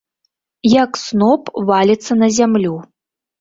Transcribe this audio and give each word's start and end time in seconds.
Як 0.83 0.91
сноп 1.01 1.51
валіцца 1.69 2.19
на 2.23 2.31
зямлю. 2.39 2.75